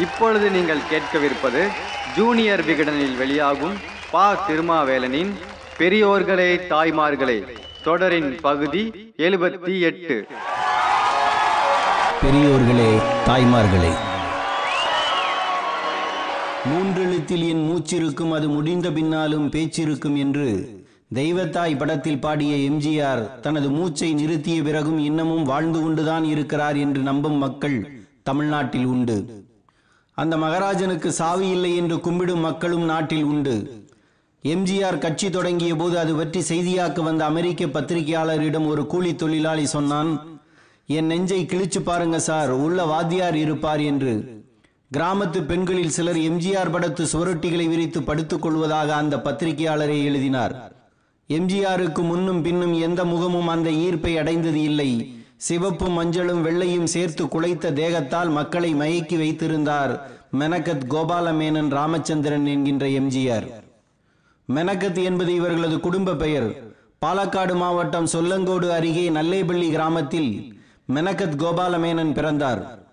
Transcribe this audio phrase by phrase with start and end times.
[0.00, 1.62] இப்பொழுது நீங்கள் கேட்கவிருப்பது
[2.16, 3.74] ஜூனியர் விகடனில் வெளியாகும்
[4.10, 4.46] பா.
[4.48, 5.32] திருமாவேலனின்
[5.78, 7.38] பெரியோர்களே தாய்மார்களே
[7.84, 8.82] தொடரின் பகுதி
[9.16, 10.26] எழுபத்தி எட்டு.
[12.22, 12.90] பெரியோர்களே
[13.26, 13.92] தாய்மார்களே.
[16.70, 20.48] மூன்றெழுத்தில் என் மூச்சிருக்கும் அது முடிந்த பின்னாலும் பேச்சிருக்கும் என்று
[21.14, 27.78] தெய்வத்தாய் படத்தில் பாடிய எம்ஜிஆர் தனது மூச்சை நிறுத்திய பிறகும் இன்னமும் வாழ்ந்து கொண்டுதான் இருக்கிறார் என்று நம்பும் மக்கள்
[28.22, 29.48] தமிழ்நாட்டில் உண்டு.
[30.22, 33.54] அந்த மகாராஜனுக்கு சாவி இல்லை என்று கும்பிடும் மக்களும் நாட்டில் உண்டு.
[34.44, 40.10] எம்ஜிஆர் கட்சி தொடங்கிய போது அது பற்றி செய்தியாக்க வந்த அமெரிக்க பத்திரிகையாளரிடம் ஒரு கூலி தொழிலாளி சொன்னான்
[40.96, 44.14] என் நெஞ்சை கிழிச்சு பாருங்க சார் உள்ள வாத்தியார் இருப்பார் என்று.
[44.96, 50.54] கிராமத்து பெண்களில் சிலர் எம்ஜிஆர் படத்து சுவரொட்டிகளை விரித்து படுத்துக் கொள்வதாக அந்த பத்திரிகையாளரை எழுதினார்.
[51.28, 54.90] எம்ஜிஆருக்கு முன்னும் பின்னும் எந்த முகமும் அந்த ஈர்ப்பை அடைந்தது இல்லை.
[55.40, 63.46] சிவப்பும் மஞ்சளும் வெள்ளையும் சேர்த்து குலைத்த தேகத்தால் மக்களை மயக்கி வைத்திருந்தார் மெனகத் கோபாலமேனன் ராமச்சந்திரன் என்கின்ற எம்ஜிஆர்.
[64.54, 66.74] மெனகத் என்பது இவர்களது குடும்ப பெயர்.
[67.06, 70.60] பாலக்காடு மாவட்டம் சொல்லங்கோடு அருகே நல்லேபள்ளி கிராமத்தில்
[70.94, 72.84] மெனகத் கோபாலமேனன் பிறந்தார்.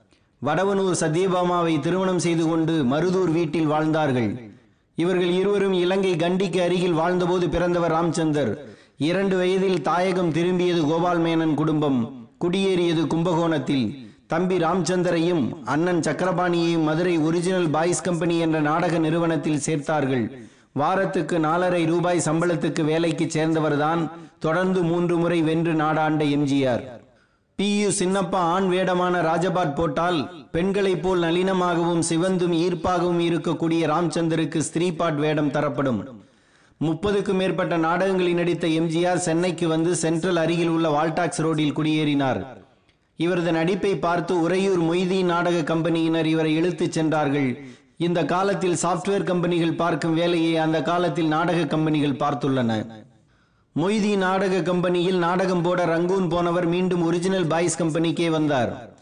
[0.45, 4.51] வடவனூர் சத்யபாமாவை திருமணம் செய்து கொண்டு மருதூர் வீட்டில் வாழ்ந்தார்கள்.
[4.95, 8.57] இவர்கள் இருவரும் இலங்கை கண்டிக்கு அருகில் வாழ்ந்தபோது பிறந்தவர் ராம்சந்தர்.
[8.97, 12.16] இரண்டு வயதில் தாயகம் திரும்பியது கோபால் மேனன் குடும்பம்.
[12.43, 13.85] குடியேறியது கும்பகோணத்தில்.
[14.27, 20.25] தம்பி ராம்சந்தரையும் அண்ணன் சக்கரபாணியையும் மதுரை ஒரிஜினல் பாய்ஸ் கம்பெனி என்ற நாடக நிறுவனத்தில் சேர்த்தார்கள்.
[20.73, 26.83] வாரத்துக்கு நாலரை ரூபாய் சம்பளத்துக்கு வேலைக்கு சேர்ந்தவர்தான் தொடர்ந்து மூன்று முறை வென்று நாடாண்ட எம்ஜிஆர்.
[27.55, 35.15] பி யு சின்னப்பா ஆண் வேடமான ராஜபாட் போட்டால் பெண்களைப் போல் நளினமாகவும் சிவந்தும் ஈர்ப்பாகவும் இருக்கக்கூடிய ராம்சந்தருக்கு ஸ்திரீபாட்
[35.15, 36.25] வேடம் தரப்படும்.
[36.81, 42.45] முப்பதுக்கும் மேற்பட்ட நாடகங்களில் நடித்த எம்ஜிஆர் சென்னைக்கு வந்து சென்ட்ரல் அருகில் உள்ள வால்டாக்ஸ் ரோடில் குடியேறினார்.
[43.15, 47.49] இவரது நடிப்பை பார்த்து உறையூர் மொய்தி நாடக கம்பெனியினர் இவரை இழுத்துச் சென்றார்கள்.
[47.97, 52.71] இந்த காலத்தில் சாப்ட்வேர் கம்பெனிகள் பார்க்கும் வேலையை அந்த காலத்தில் நாடக கம்பெனிகள் பார்த்துள்ளன.
[53.75, 58.95] மொய்தி நாடக கம்பெனியில் நாடகம் போட ரங்கூன் போனவர் மீண்டும் ஒரிஜினல் பாய்ஸ் கம்பெனிக்கே வந்தார்.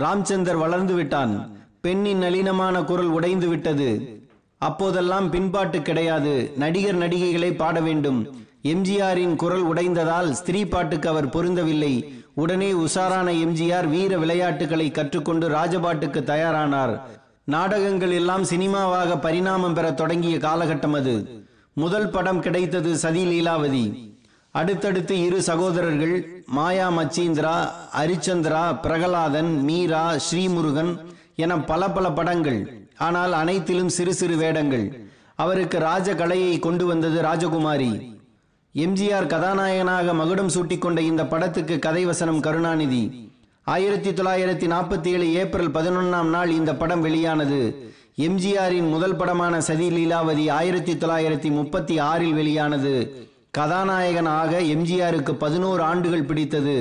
[0.00, 1.60] ராம்சந்தர் வளர்ந்து விட்டான்.
[1.80, 4.19] பெண்ணின் நளினமான குரல் உடைந்து விட்டது.
[4.60, 6.52] அப்போதெல்லாம் பின்பாட்டு கிடையாது.
[6.56, 8.20] நடிகர் நடிகைகளை பாட வேண்டும்.
[8.62, 11.94] எம்ஜிஆரின் குரல் உடைந்ததால் ஸ்திரீ பாட்டுக்கு அவர் பொருந்தவில்லை.
[12.34, 17.00] உடனே உஷாரான எம்ஜிஆர் வீர விளையாட்டுகளை கற்றுக்கொண்டு ராஜபாட்டுக்கு தயாரானார்.
[17.44, 21.44] நாடகங்கள் எல்லாம் சினிமாவாக பரிணாமம் பெற தொடங்கிய காலகட்டம் அது.
[21.72, 24.12] முதல் படம் கிடைத்தது சதி லீலாவதி.
[24.50, 27.56] அடுத்தடுத்து இரு சகோதரர்கள் மாயா மச்சீந்திரா
[27.98, 30.92] ஹரிச்சந்திரா பிரகலாதன் மீரா ஸ்ரீமுருகன்
[31.36, 32.79] என பல பல படங்கள்.
[33.06, 34.86] ஆனால் அனைத்திலும் சிறு சிறு வேடங்கள்.
[35.44, 37.92] அவருக்கு ராஜ கலையை கொண்டு வந்தது ராஜகுமாரி.
[38.74, 43.02] எம்ஜிஆர் கதாநாயகனாக மகுடம் சூட்டிக்கொண்ட இந்த படத்துக்கு கதை வசனம் கருணாநிதி.
[43.64, 47.60] ஆயிரத்தி தொள்ளாயிரத்தி நாற்பத்தி ஏழு ஏப்ரல் பதினொன்னாம் நாள் இந்த படம் வெளியானது.
[48.26, 52.94] எம்ஜிஆரின் முதல் படமான சதி லீலாவதி ஆயிரத்தி தொள்ளாயிரத்தி முப்பத்தி ஆறில் வெளியானது.
[53.58, 56.76] கதாநாயகனாக எம்ஜிஆருக்கு பதினோரு ஆண்டுகள் பிடித்தது.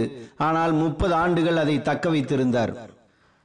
[0.47, 2.73] ஆனால் முப்பது ஆண்டுகள் அதை தக்க வைத்திருந்தார்.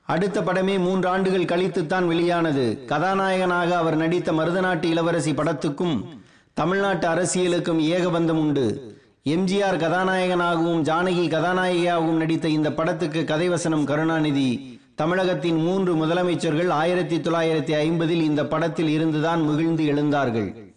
[0.06, 2.84] அடுத்த படமே மூன்று ஆண்டுகள் கழித்துத்தான் வெளியானது.
[2.84, 6.04] கதாநாயகனாக அவர் நடித்த மருதநாட்டு இளவரசி படத்துக்கும்
[6.52, 8.96] தமிழ்நாட்டு அரசியலுக்கும் ஏகபந்தம் உண்டு.
[9.24, 14.80] எம்ஜிஆர் கதாநாயகனாகவும் ஜானகி கதாநாயகியாகவும் நடித்த இந்த படத்துக்கு கதைவசனம் கருணாநிதி.
[14.94, 20.72] தமிழகத்தின் மூன்று முதலமைச்சர்கள் ஆயிரத்தி தொள்ளாயிரத்தி ஐம்பதில் இந்த படத்தில் இருந்துதான் மகிழ்ந்து எழுந்தார்கள்.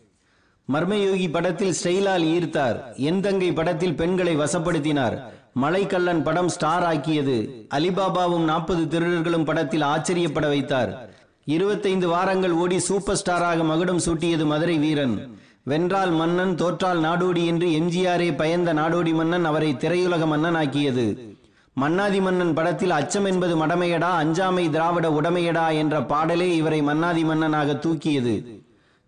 [0.74, 2.96] மர்மயோகி படத்தில் ஸ்டைலால் ஈர்த்தார்.
[2.96, 5.20] என் தங்கை படத்தில் பெண்களை வசப்படுத்தினார்.
[5.62, 7.68] மலைக்கல்லன் படம் ஸ்டார் ஆக்கியது.
[7.76, 11.10] அலிபாபாவும் நாற்பது திருடர்களும் படத்தில் ஆச்சரியப்பட வைத்தார்.
[11.44, 15.40] இருபத்தைந்து வாரங்கள் ஓடி சூப்பர் ஸ்டாராக மகுடம் சூட்டியது மதுரை வீரன்.
[15.64, 21.36] வென்றால் மன்னன் தோற்றால் நாடோடி என்று எம்ஜிஆரே பயந்த நாடோடி மன்னன் அவரை திரையுலக மன்னன் ஆக்கியது.
[21.74, 28.62] மன்னாதி மன்னன் படத்தில் அச்சம் என்பது மடமையடா அஞ்சாமை திராவிட உடமையடா என்ற பாடலே இவரை மன்னாதி மன்னனாக தூக்கியது.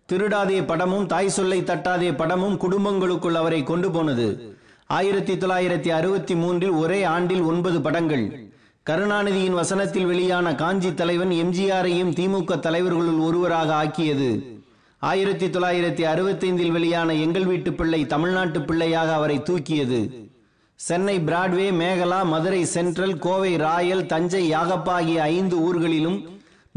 [0.06, 4.49] திருடாதே படமும் தாய் சொல்லை தட்டாதே படமும் குடும்பங்களுக்குள் அவரை கொண்டு போனது.
[4.96, 8.50] ஆயிரத்தி தொள்ளாயிரத்தி அறுபத்தி மூன்றில் ஒரே ஆண்டில் ஒன்பது படங்கள்.
[8.86, 14.60] கருணாநிதியின் வசனத்தில் வெளியான காஞ்சி தலைவன் எம்ஜிஆரையும் திமுக தலைவர்களுள் ஒருவராக ஆக்கியது.
[14.98, 20.28] ஆயிரத்தி தொள்ளாயிரத்தி அறுபத்தைந்தில் வெளியான எங்கள் வீட்டு பிள்ளை தமிழ்நாட்டு பிள்ளையாக அவரை தூக்கியது.
[20.74, 26.28] Chennai Broadway Mekala Madurai Central Kovai Royal Thanjai Yagappa ஆகிய ஐந்து ஊர்களிலும்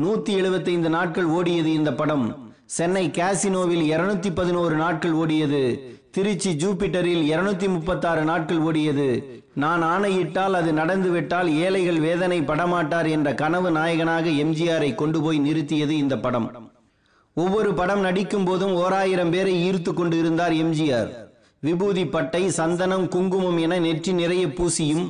[0.01, 2.42] நூத்தி எழுபத்தைந்து நாட்கள் ஓடியது இந்த படம்.
[2.75, 5.61] சென்னை காசினோவில் இருநூத்தி பதினோரு நாட்கள் ஓடியது.
[6.15, 9.07] திருச்சி ஜூபிட்டரில் இருநூத்தி முப்பத்தாறு நாட்கள் ஓடியது.
[9.63, 16.17] நான் ஆணையிட்டால் அது நடந்துவிட்டால் ஏழைகள் வேதனை படமாட்டார் என்ற கனவு நாயகனாக எம்ஜிஆரை கொண்டு போய் நிறுத்தியது இந்த
[16.25, 16.47] படம்.
[17.37, 21.11] ஒவ்வொரு படம் நடிக்கும் போதும் ஓராயிரம் பேரை ஈர்த்து கொண்டு இருந்தார் எம்ஜிஆர்.
[21.63, 25.05] விபூதி பட்டை சந்தனம் குங்குமம் என நெற்றி நிறைய பூசியும்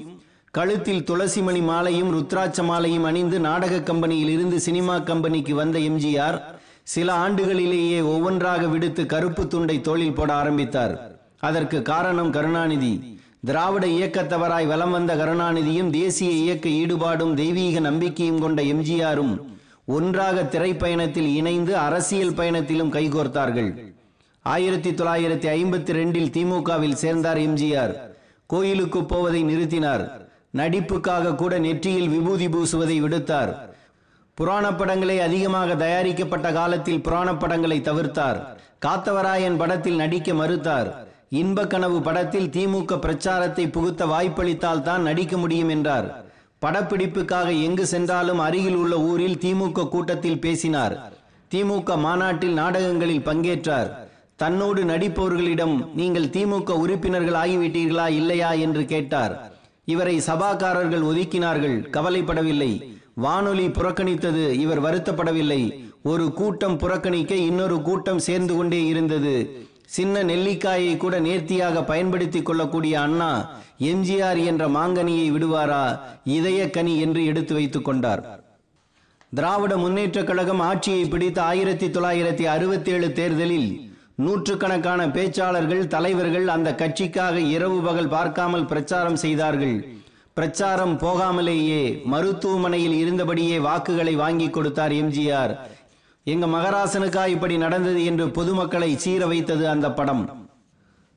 [0.57, 6.37] கழுத்தில் துளசிமணி மாலையும் ருத்ராட்ச மாலையும் அணிந்து நாடக கம்பெனியில் இருந்து சினிமா கம்பெனிக்கு வந்த எம்ஜிஆர்
[6.83, 11.15] சில ஆண்டுகளிலேயே ஒவ்வொன்றாக விடுத்து கருப்பு துண்டை தோளில் போட ஆரம்பித்தார்.
[11.39, 13.21] அதற்கு காரணம் கருணாநிதி.
[13.45, 19.33] திராவிட இயக்கத்தவராய் வலம் வந்த கருணாநிதியும் தேசிய இயக்க ஈடுபாடும் தெய்வீக நம்பிக்கையும் கொண்ட எம்ஜிஆரும்
[19.85, 23.71] ஒன்றாக திரைப்பயணத்தில் இணைந்து அரசியல் பயணத்திலும் கைகோர்த்தார்கள்.
[24.41, 27.93] ஆயிரத்தி தொள்ளாயிரத்தி ஐம்பத்தி ரெண்டில் திமுகவில் சேர்ந்தார் எம்ஜிஆர்.
[28.45, 30.07] கோயிலுக்கு போவதை நிறுத்தினார்.
[30.51, 33.53] நடிப்புக்காக கூட நெற்றியில் விபூதி பூசுவதை விடுத்தார்.
[34.33, 38.39] புராண படங்களே அதிகமாக தயாரிக்கப்பட்ட காலத்தில் புராண படங்களை தவிர்த்தார்.
[38.85, 40.89] காத்தவராயன் படத்தில் நடிக்க மறுத்தார்.
[41.29, 46.25] இன்ப கனவு படத்தில் திமுக பிரச்சாரத்தை புகுத்த வாய்ப்பளித்தால் தான் நடிக்க முடியும் என்றார்.
[46.61, 51.13] படப்பிடிப்புக்காக எங்கு சென்றாலும் அருகில் உள்ள ஊரில் திமுக கூட்டத்தில் பேசினார்.
[51.51, 53.91] திமுக மாநாட்டில் நாடகங்களில் பங்கேற்றார்.
[54.35, 58.51] தன்னோடு நடிப்பவர்களிடம் நீங்கள் திமுக உறுப்பினர்கள் ஆகிவிட்டீர்களா இல்லையா?
[58.51, 59.51] என்று கேட்டார்.
[59.85, 61.77] இவரை சபாக்காரர்கள் ஒதுக்கினார்கள்.
[61.91, 63.01] கவலைப்படவில்லை.
[63.13, 64.51] வானொலி புறக்கணித்தது.
[64.51, 65.91] இவர் வருத்தப்படவில்லை.
[66.03, 69.67] ஒரு கூட்டம் புறக்கணிக்க இன்னொரு கூட்டம் சேர்ந்து கொண்டே இருந்தது.
[69.85, 73.49] சின்ன நெல்லிக்காயை கூட நேர்த்தியாக பயன்படுத்தி கொள்ளக்கூடிய அண்ணா
[73.79, 75.99] எம்ஜிஆர் என்ற மாங்கனியை விடுவாரா?
[76.25, 78.43] இதயக்கனி என்று எடுத்து வைத்துக் கொண்டார்.
[79.33, 87.35] திராவிட முன்னேற்ற கழகம் ஆட்சியை பிடித்த ஆயிரத்தி தொள்ளாயிரத்தி அறுபத்தி ஏழு தேர்தலில் நூற்றுக்கணக்கான பேச்சாளர்கள் தலைவர்கள் அந்த கட்சிக்காக
[87.35, 90.01] இரவு பகல் பார்க்காமல் பிரச்சாரம் செய்தார்கள்.
[90.37, 91.81] பிரச்சாரம் போகாமலேயே
[92.11, 95.53] மருத்துவமனையில் இருந்தபடியே வாக்குகளை வாங்கி கொடுத்தார் எம்ஜிஆர்.
[96.23, 100.49] எங்க மகராசனுக்கா இப்படி நடந்தது என்று பொதுமக்களை சீர வைத்தது அந்த படம்.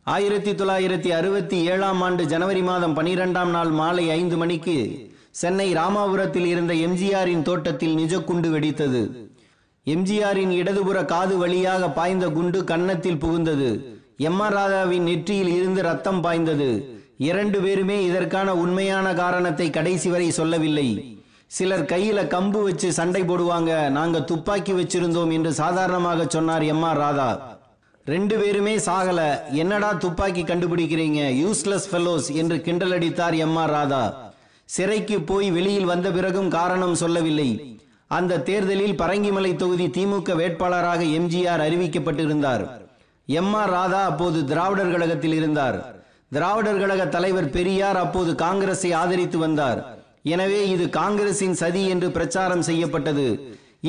[0.07, 4.77] ஆயிரத்தி தொள்ளாயிரத்தி அறுபத்தி ஏழாம் ஆண்டு ஜனவரி மாதம் பனிரெண்டாம் நாள் மாலை ஐந்து மணிக்கு
[5.31, 9.03] சென்னை ராமாபுரத்தில் இருந்த எம்ஜிஆரின் தோட்டத்தில் நிஜக்குண்டு வெடித்தது.
[9.87, 13.71] எம்ஜிஆரின் இடதுபுற காது வழியாக பாய்ந்த குண்டு கன்னத்தில் புகுந்தது.
[14.17, 16.71] எம் ஆர் ராதாவின் நெற்றியில் இருந்து ரத்தம் பாய்ந்தது.
[17.19, 20.89] இரண்டு பேருமே இதற்கான உண்மையான காரணத்தை கடைசி வரை சொல்லவில்லை.
[21.47, 27.31] சிலர் கையில கம்பு வச்சு சண்டை போடுவாங்க நாங்க துப்பாக்கி வச்சிருந்தோம் என்று சாதாரணமாக சொன்னார் எம் ஆர் ராதா.
[28.05, 29.21] ரெண்டு பேருமே சாகல
[29.63, 34.05] என்னடா துப்பாக்கி கண்டுபிடிக்கிறீங்க யூஸ்லெஸ் ஃபெல்லோஸ் என்று கிண்டல் அடித்தார் எம் ஆர் ராதா.
[34.65, 37.51] சிறைக்கு போய் வெளியில் வந்த பிறகும் காரணம் சொல்லவில்லை.
[38.07, 42.65] அந்த தேர்தலில் பரங்கிமலை தொகுதி திமுக வேட்பாளராக எம்ஜிஆர் அறிவிக்கப்பட்டிருந்தார்.
[43.29, 46.05] எம் ஆர் ராதா அப்போது திராவிடர் கழகத்தில் இருந்தார்.
[46.37, 49.79] திராவிடர் கழக தலைவர் பெரியார் அப்போது காங்கிரஸை ஆதரித்து வந்தார்.
[50.35, 53.27] எனவே இது காங்கிரசின் சதி என்று பிரச்சாரம் செய்யப்பட்டது.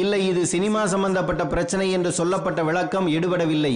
[0.02, 3.76] இல்லை இது சினிமா சம்பந்தப்பட்ட பிரச்சனை என்று சொல்லப்பட்ட விளக்கம் எடுபடவில்லை.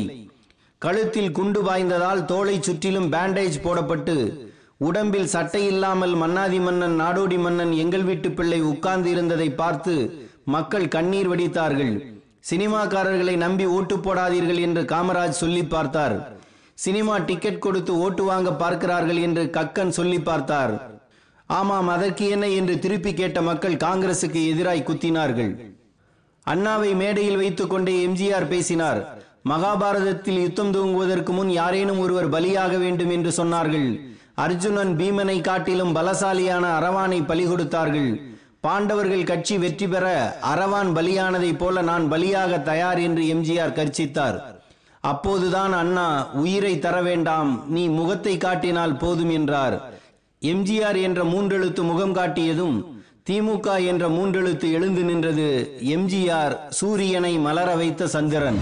[0.81, 4.15] கழுத்தில் குண்டு பாய்ந்ததால் தோலை சுற்றிலும் பேண்டேஜ் போடப்பட்டு
[4.89, 9.95] உடம்பில் சட்டை இல்லாமல் மன்னாதி மன்னன் நாடோடி மன்னன் எங்கள் வீட்டு பிள்ளை உட்கார்ந்து இருந்ததை பார்த்து
[10.56, 11.94] மக்கள் கண்ணீர் வடித்தார்கள்.
[12.50, 16.15] சினிமாக்காரர்களை நம்பி ஓட்டு போடாதீர்கள் என்று காமராஜ் சொல்லி பார்த்தார்.
[16.77, 20.73] சினிமா டிக்கெட் கொடுத்து ஓட்டு வாங்க பார்க்கிறார்கள் என்று கக்கன் சொல்லி பார்த்தார்.
[21.50, 25.51] ஆமாம் அதற்கு என்ன என்று திருப்பி கேட்ட மக்கள் காங்கிரசுக்கு எதிராய் குத்தினார்கள்.
[26.45, 29.01] அண்ணாவை மேடையில் வைத்துக் கொண்டே எம்ஜிஆர் பேசினார்.
[29.51, 33.88] மகாபாரதத்தில் யுத்தம் துவங்குவதற்கு முன் யாரேனும் ஒருவர் பலியாக வேண்டும் என்று சொன்னார்கள்.
[34.45, 38.12] அர்ஜுனன் பீமனை காட்டிலும் பலசாலியான அரவானை பலி கொடுத்தார்கள்.
[38.65, 40.07] பாண்டவர்கள் கட்சி வெற்றி பெற
[40.51, 44.38] அரவான் பலியானதைப் போல நான் பலியாக தயார் என்று எம்ஜிஆர் கர்ச்சித்தார்
[45.03, 49.75] அப்போதுதான் அண்ணா உயிரை தர வேண்டாம் நீ முகத்தை காட்டினால் போதும் என்றார்.
[50.42, 52.77] எம்ஜிஆர் என்ற மூன்றெழுத்து முகம் காட்டியதும்
[53.30, 55.47] திமுக என்ற மூன்றெழுத்து எழுந்து நின்றது
[55.92, 58.59] எம்ஜிஆர் சூரியனை மலர வைத்த சந்திரன்